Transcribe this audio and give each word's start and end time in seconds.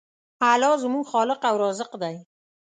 الله 0.51 0.73
زموږ 0.83 1.03
خالق 1.11 1.41
او 1.49 1.55
رازق 1.63 1.91
دی. 2.01 2.15